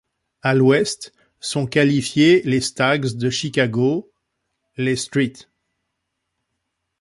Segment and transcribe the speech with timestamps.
[0.41, 4.11] À l'Ouest sont qualifiés les Stags de Chicago,
[4.75, 5.47] les St.